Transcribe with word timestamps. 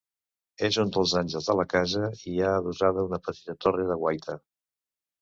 En 0.67 0.71
un 0.83 0.93
dels 0.95 1.13
angles 1.21 1.51
de 1.51 1.57
la 1.59 1.67
casa 1.75 2.09
hi 2.23 2.35
ha 2.47 2.57
adossada 2.65 3.07
una 3.13 3.23
petita 3.31 3.59
torre 3.67 3.89
de 3.95 4.03
guaita. 4.05 4.43